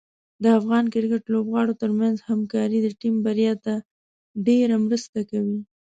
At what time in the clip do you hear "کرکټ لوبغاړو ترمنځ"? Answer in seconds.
0.93-2.15